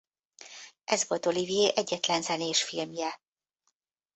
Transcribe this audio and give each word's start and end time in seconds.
Ez 0.83 1.07
volt 1.07 1.25
Olivier 1.25 1.71
egyetlen 1.75 2.21
zenés 2.21 2.63
filmje. 2.63 3.21